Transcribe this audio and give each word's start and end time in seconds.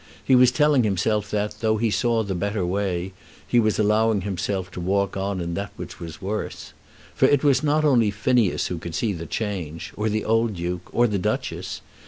He 0.25 0.33
was 0.35 0.51
telling 0.51 0.81
himself 0.83 1.29
that, 1.29 1.57
though 1.59 1.77
he 1.77 1.91
saw 1.91 2.23
the 2.23 2.33
better 2.33 2.65
way, 2.65 3.13
he 3.45 3.59
was 3.59 3.77
allowing 3.77 4.21
himself 4.21 4.71
to 4.71 4.79
walk 4.79 5.15
on 5.15 5.39
in 5.39 5.53
that 5.53 5.71
which 5.75 5.99
was 5.99 6.19
worse. 6.19 6.73
For 7.13 7.27
it 7.27 7.43
was 7.43 7.61
not 7.61 7.85
only 7.85 8.09
Phineas 8.09 8.65
who 8.65 8.79
could 8.79 8.95
see 8.95 9.13
the 9.13 9.27
change, 9.27 9.93
or 9.95 10.09
the 10.09 10.25
old 10.25 10.55
Duke, 10.55 10.89
or 10.91 11.05
the 11.05 11.19
Duchess. 11.19 11.81